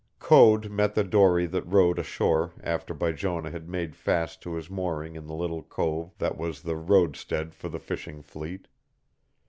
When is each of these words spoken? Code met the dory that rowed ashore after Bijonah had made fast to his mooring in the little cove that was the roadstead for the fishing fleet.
Code 0.17 0.71
met 0.71 0.95
the 0.95 1.03
dory 1.03 1.45
that 1.45 1.61
rowed 1.71 1.99
ashore 1.99 2.53
after 2.63 2.91
Bijonah 2.91 3.51
had 3.51 3.69
made 3.69 3.95
fast 3.95 4.41
to 4.41 4.55
his 4.55 4.67
mooring 4.67 5.15
in 5.15 5.27
the 5.27 5.35
little 5.35 5.61
cove 5.61 6.17
that 6.17 6.39
was 6.39 6.63
the 6.63 6.75
roadstead 6.75 7.53
for 7.53 7.69
the 7.69 7.77
fishing 7.77 8.23
fleet. 8.23 8.67